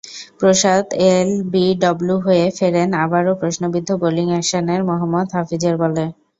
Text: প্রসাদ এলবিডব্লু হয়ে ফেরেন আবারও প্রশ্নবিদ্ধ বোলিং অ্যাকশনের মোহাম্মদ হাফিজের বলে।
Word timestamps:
প্রসাদ 0.39 0.85
এলবিডব্লু 1.09 2.15
হয়ে 2.25 2.45
ফেরেন 2.57 2.89
আবারও 3.03 3.33
প্রশ্নবিদ্ধ 3.41 3.89
বোলিং 4.01 4.27
অ্যাকশনের 4.31 4.81
মোহাম্মদ 4.89 5.27
হাফিজের 5.35 5.75
বলে। 5.81 6.03